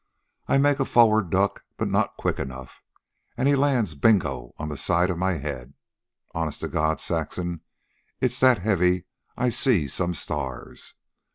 I 0.47 0.57
make 0.57 0.79
a 0.79 0.85
forward 0.85 1.29
duck, 1.29 1.63
not 1.79 2.17
quick 2.17 2.39
enough, 2.39 2.81
an' 3.37 3.45
he 3.45 3.55
lands 3.55 3.93
bingo 3.93 4.55
on 4.57 4.69
the 4.69 4.75
side 4.75 5.11
of 5.11 5.19
my 5.19 5.33
head. 5.33 5.75
Honest 6.33 6.61
to 6.61 6.67
God, 6.69 6.99
Saxon, 6.99 7.61
it's 8.19 8.39
that 8.39 8.57
heavy 8.57 9.03
I 9.37 9.49
see 9.49 9.87
some 9.87 10.15
stars. 10.15 10.95